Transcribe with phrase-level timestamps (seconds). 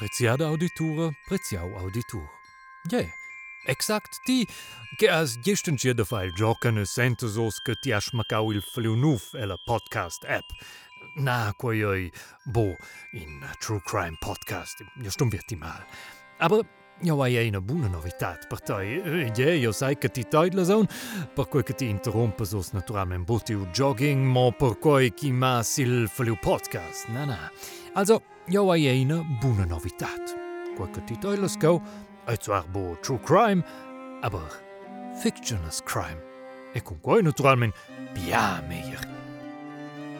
[0.00, 2.26] Preziada auditura, preziau auditur.
[2.90, 3.04] Ja,
[3.66, 4.46] exakt ti
[4.96, 9.34] che as gestern da file giocan e sentus os che ti has macau il fliunuf
[9.34, 10.48] e la podcast app.
[11.16, 12.12] Na, quei oi,
[12.46, 12.74] bo,
[13.12, 15.28] in True Crime Podcast, io stum
[15.58, 15.84] mal.
[16.38, 16.64] Aber
[17.02, 19.30] io hai una buona novitat per te.
[19.34, 20.86] Ja, io sai che ti togli la zone,
[21.32, 25.78] per cui che ti interrompe sos naturalmente butti u jogging, ma per cui chi mas
[25.78, 27.08] il fliu podcast.
[27.08, 27.50] Na, na.
[27.94, 30.74] Also, io hai una buona novitat.
[30.76, 31.80] Quel che ti togli la go,
[32.24, 33.64] è zwar bo True Crime,
[34.20, 34.48] aber
[35.20, 36.22] Fictionless Crime.
[36.72, 37.76] E con cui naturalmente
[38.12, 38.98] bia meglio.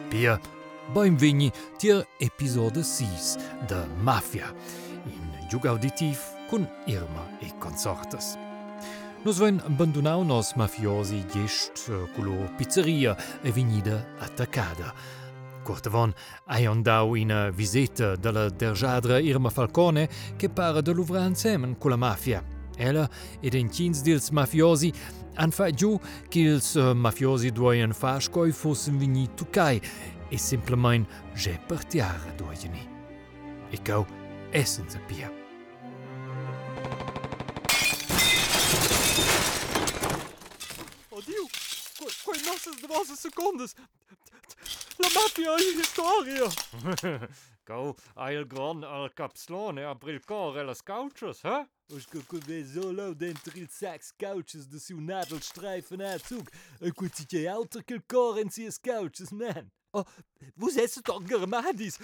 [0.09, 0.39] Bia,
[0.91, 3.37] beim Vigni, tier Episode 6,
[3.67, 4.53] de Mafia,
[5.05, 8.37] in Jug Auditiv con Irma e consortes.
[9.23, 14.93] Nos ven abbandonau nos mafiosi gest culo pizzeria e vegnida attaccada.
[15.63, 16.13] Cortavon
[16.47, 21.95] aion dau ina visita della dergiadra Irma Falcone che para de l'uvra insemen con la
[21.95, 22.43] mafia.
[22.75, 24.91] Ella ed en chins dils mafiosi
[25.35, 29.79] han fa giù che ils uh, mafiosi duoien fas coi fossen vigni tucai
[30.27, 32.89] e simplement je partiara duoieni.
[33.71, 34.05] E cau
[34.51, 35.40] essen se pia.
[42.23, 43.75] Quei nossas devosas secondas.
[44.99, 46.49] La mafia in historia.
[47.65, 47.95] Go,
[48.29, 51.65] il gran al capslone a brilcore las couches, hè?
[51.93, 56.49] Os que que vê solo dentro il sax couches de seu nadelstreifen Herzog.
[56.81, 59.71] E quitike alter que cor en sies couches, man.
[59.93, 60.05] Oh,
[60.55, 61.99] vous esset doch germadis.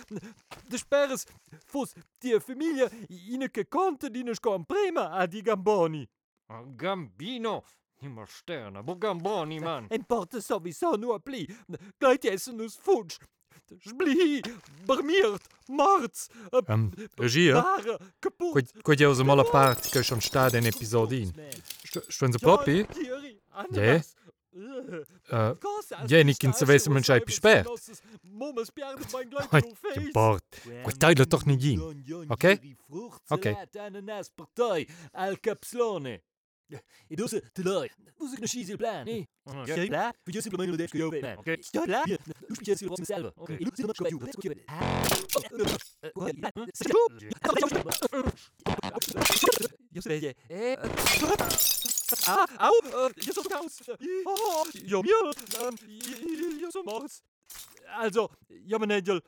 [0.67, 1.25] De sperres
[1.65, 6.07] fos die familie ine che conte di nos prima a di gamboni.
[6.49, 6.63] Ah,
[7.97, 9.87] Gambino, immer sterne, bo gamboni, man.
[9.89, 11.47] En porta sowieso nur pli.
[11.99, 13.17] Gleit essen us futsch.
[13.79, 14.41] Spli,
[14.85, 16.29] bermiert, marz,
[16.67, 18.53] Um, regia, ware, kaputt.
[18.83, 21.33] quei quei us mal a part che schon sta den episodin.
[22.07, 22.85] Stuen se propi?
[23.71, 23.99] Ja.
[25.29, 25.55] Uh,
[26.07, 27.65] ja, nicht in Silvester man schei face.
[30.13, 30.43] Bart.
[30.83, 31.81] Quei teilt doch nicht in.
[32.29, 32.75] Okay?
[33.29, 33.55] Okay.
[33.77, 36.21] Ananas partei al capslone.
[37.09, 37.93] It does it leider.
[38.17, 39.05] Du siehst eine Schieselplan.
[39.05, 39.27] Nee.
[39.45, 39.89] Okay.
[40.25, 40.91] Du siehst bloß nur def.
[40.93, 41.57] Okay.
[41.59, 42.03] Ich steh da.
[42.03, 43.33] Du spürst ja selber.
[43.35, 43.57] Okay.
[43.59, 44.13] Ich sitze nur drauf.
[57.97, 59.21] Also, ja meine Joll.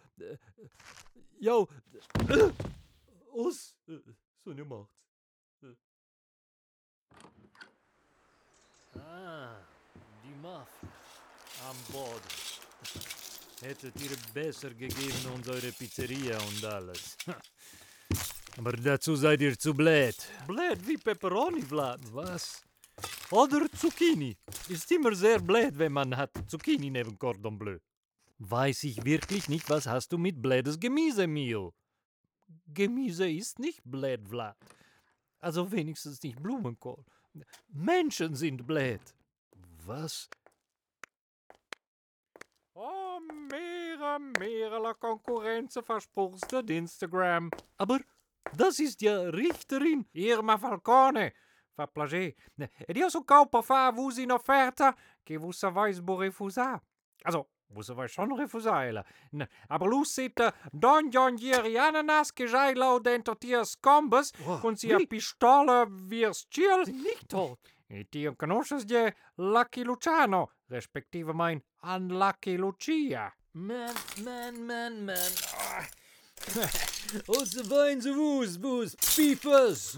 [1.39, 1.67] Jo.
[3.31, 3.75] Uns
[4.43, 4.89] so gemacht.
[8.95, 9.55] Ah,
[10.23, 10.89] die Mafia.
[11.69, 12.21] An Bord.
[13.61, 17.17] Hättet ihr besser gegeben uns eure Pizzeria und alles.
[18.57, 20.15] Aber dazu seid ihr zu blöd.
[20.47, 21.99] Blöd wie Pepperoni, Vlad.
[22.13, 22.63] Was?
[23.31, 24.37] Oder Zucchini.
[24.69, 27.77] Ist immer sehr blöd, wenn man hat Zucchini neben Cordon Bleu.
[28.39, 31.73] Weiß ich wirklich nicht, was hast du mit blödes Gemüse, Mio?
[32.67, 34.57] Gemüse ist nicht blöd, Vlad.
[35.39, 37.03] Also wenigstens nicht Blumenkohl.
[37.67, 39.01] Menschen sind blöd.
[39.85, 40.29] Was?
[42.73, 47.51] Oh, mera, mera la Konkurrenz versprochst du Instagram.
[47.77, 47.99] Aber
[48.53, 51.33] das ist ja Richterin Irma Falcone.
[51.75, 52.33] Fa plager.
[52.87, 56.81] Ed io so caupa fa vus in offerta che vus savais bo refusar.
[57.23, 59.03] Also, vus savais schon refusar, ella.
[59.33, 60.39] N- Aber lus sit
[60.73, 64.31] Don John Gieri Ananas che giai lau dentro tias combes
[64.61, 66.83] con sia pistola virs ciel.
[66.87, 67.59] Nicht tot.
[68.11, 73.33] Tio conosces je Lucky Luciano, respektive mein Unlucky Lucia.
[73.53, 73.93] Man,
[74.23, 75.31] man, man, man.
[75.57, 75.85] Ah.
[77.27, 79.97] Aus wein ze woes, woes, piepers.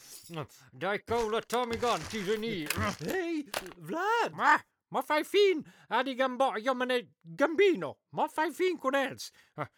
[0.72, 2.66] Dai cola Tommy Gun, ti genie.
[3.00, 3.44] Hey,
[3.82, 4.32] Vlad.
[4.32, 4.56] Ma,
[4.94, 7.96] ma fai fin a di gambo, io me ne gambino.
[8.10, 9.32] Ma fai fin con els.
[9.56, 9.68] Ah,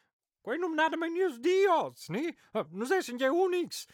[0.46, 2.28] Quei non nada mai nius dios, ni?
[2.52, 3.86] Ah, Non essen je unix.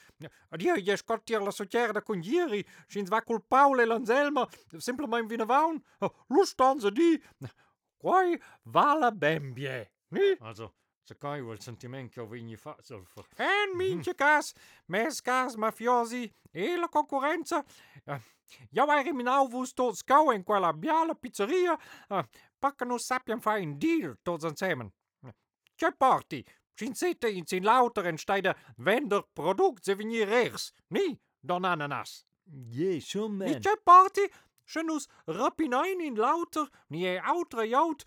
[0.50, 4.44] Adio, je scottier la socierda con ieri, schins va col Paul e l'Anselma,
[4.76, 5.80] simplement vina vaun.
[6.28, 7.16] Lustanza di.
[7.96, 10.36] Quai va la bembie, ni?
[10.40, 13.26] Also, se kai wel sentiment che ho vigni fa, sulfur.
[13.36, 14.52] En minche cas,
[14.86, 17.64] mes cas mafiosi e la concorrenza.
[18.04, 18.20] Uh,
[18.70, 20.02] Io eri minau vus tots
[20.34, 21.78] in quella biala pizzeria,
[22.08, 22.22] uh,
[22.58, 24.92] pacca non sappiam fa un deal tots insieme.
[25.74, 26.44] C'è porti,
[26.74, 32.24] cinsette in sin lauter en steide vender product se venir ers, ni, don ananas.
[32.44, 33.58] Yeah, schon, man.
[33.60, 34.30] c'è porti,
[34.64, 38.04] Schënnus rapp hinein in lauter ni outre jout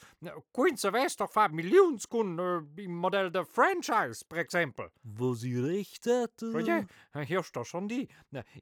[0.53, 4.89] Queen Silvest doch fa Milliounskun äh, im Modell der Franchise per exempel.
[5.03, 6.85] Wo sie richtet äh?
[7.25, 8.07] hier doch schon die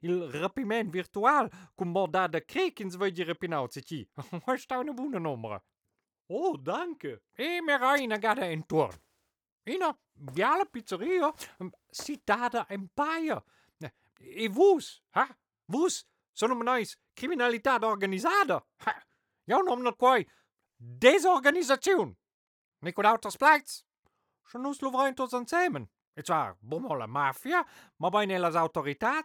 [0.02, 4.06] il Rappiment virtual cum morda de Krekins wë Di Repinauziti
[4.56, 5.60] staune bune nombre.
[6.28, 8.94] Oh danke E mir reiner gade en Turn.
[9.66, 9.94] Ina
[10.34, 12.88] gale Pizzeria mm, si da da en
[14.24, 15.28] E wus, ha
[15.68, 16.04] wus.
[16.34, 18.60] Sonomnais Kriminalität organisader.
[18.86, 18.94] Ha.
[19.46, 20.26] Eu nomnet quai
[20.78, 22.16] Desorganisation.
[22.82, 23.84] Nikud auters pleits.
[24.42, 25.88] Schon us lovraint uns ansemen.
[26.16, 27.64] Et war bommel la mafia,
[27.98, 29.22] ma bain elas autorità.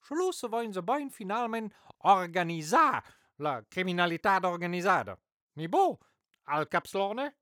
[0.00, 3.02] Schluss voin se bain finalmente organizzare
[3.36, 5.18] la criminalità organisada.
[5.56, 5.98] Mi bo,
[6.44, 7.36] al capslone?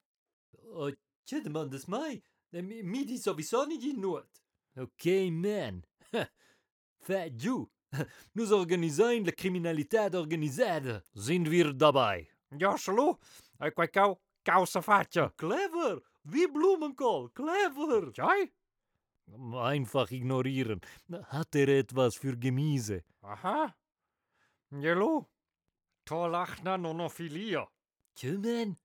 [0.72, 2.22] Oh, uh, ce demandes mai?
[2.50, 4.42] Mi, mi di sovisoni di nuot.
[4.76, 5.82] Ok, man.
[7.06, 7.68] Fa giù.
[8.34, 11.02] Nous organisons la criminaliteit organizada.
[11.14, 12.28] Sind wir dabei?
[12.58, 13.18] Ja, hallo.
[13.60, 15.32] Ik kwam kou, kousenvaartje.
[15.36, 16.02] Clever.
[16.22, 17.30] Wie bloemenkool.
[17.32, 18.10] Clever.
[18.12, 18.52] Jij?
[19.24, 20.80] Hm, einfach ignorieren.
[21.22, 23.04] Had er etwas voor Gemüse?
[23.20, 23.76] Aha.
[24.70, 25.28] Hallo.
[26.02, 27.68] To lachna nonophilia.
[28.14, 28.78] Kümmern.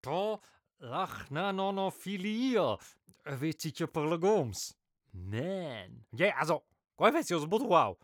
[0.00, 0.40] To
[0.76, 2.78] lachna nonophilia.
[3.22, 4.74] Weet je perlegoms?
[5.10, 6.06] Man.
[6.10, 6.64] Ja, also,
[6.96, 7.96] gooi weet je als.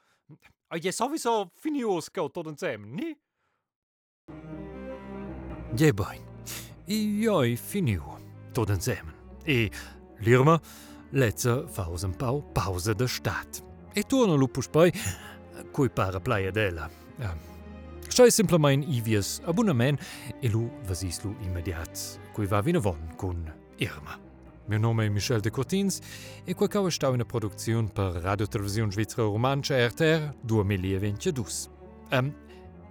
[0.71, 3.15] A je sowieso finios kaut tot ensämen nie?
[5.77, 6.23] Jebein.
[6.87, 8.19] Joi finio
[8.55, 9.15] tot ensämen.
[9.47, 9.71] E
[10.21, 10.61] Lirmer
[11.13, 13.63] letzer Fausenbau Pause der Staat.
[13.95, 14.93] E tourner lupus bei
[15.73, 16.89] cui pare plaie d'ella.
[18.11, 19.99] Schei simplement ivies abonnement
[20.43, 23.47] e lu vasislu immediat, cui va vine von cun
[23.79, 24.30] Irma.
[24.69, 26.01] Meu nome é Michel de Cortins
[26.47, 31.71] e Coacau está na produção para a Rádio Televisão Svizzera Romântica RTR 2022.
[32.13, 32.33] Um,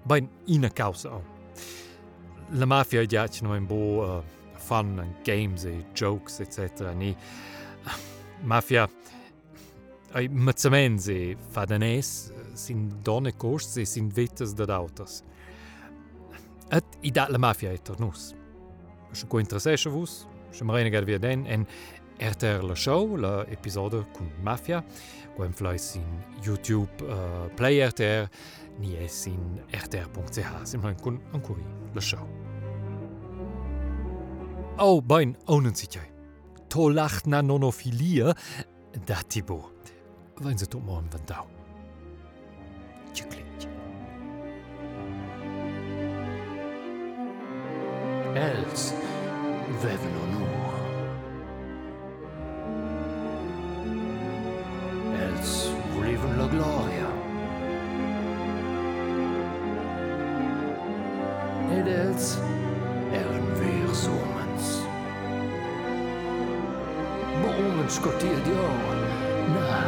[0.06, 1.10] bem, e na causa?
[2.52, 6.82] A mafia é não é boa uh, fun games e jokes, etc.
[6.82, 7.16] A máfia,
[8.44, 8.90] mafia
[10.14, 15.24] ai mazzamens e fadanés sin são costs e sin vetas da autos.
[16.72, 18.36] E i dat la mafia e tornus.
[19.14, 19.90] Se você interessesce
[20.52, 21.68] se marina gad via den en
[22.20, 24.84] RTR la show, la episode cun mafia,
[25.36, 26.06] co em fleis sin
[26.44, 28.28] YouTube uh, Play RTR,
[28.80, 31.64] ni es sin rtr.ch, simple cun ancuri
[31.96, 32.28] la show.
[34.80, 36.08] Oh, bein, onen sich jai.
[36.70, 38.34] To lacht na nonofilia,
[39.06, 39.72] dat bo.
[40.40, 41.46] Wein se tot morgen van dau.
[43.14, 43.68] Klinkt.
[48.36, 48.94] Els
[49.78, 50.74] Vevlonor.
[55.16, 55.72] Else
[56.02, 57.10] riven la gloria.
[61.78, 62.40] Ed els
[63.14, 64.72] ehren wir somens.
[67.42, 69.06] Bo omens kotier dion,
[69.54, 69.84] na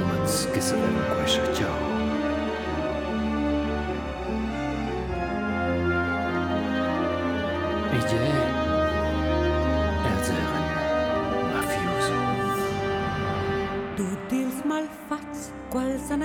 [0.00, 1.97] omens giselem quisha tjau.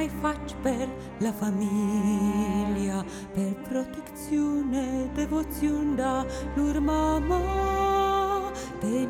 [0.03, 7.41] mai faci per la familia, per protecțiune, devoțiune, da, lor mama.
[8.79, 9.07] Te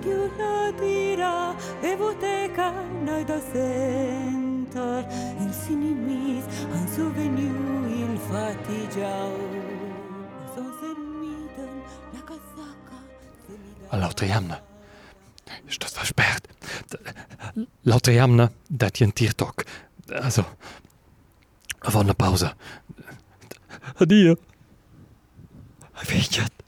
[0.79, 1.55] dirá,
[1.93, 2.73] evoteca,
[3.03, 5.07] noi da sentar,
[5.39, 9.31] el sinimis, an suveniu, il fatigiau.
[13.91, 14.57] Lauter jamne.
[15.67, 16.47] Ist das versperrt?
[17.83, 19.63] Lauter jamne, dat jen Tiertok.
[20.09, 20.43] Also,
[21.91, 22.53] van de pauze.
[23.95, 24.35] Addio.
[26.07, 26.62] Weet je het?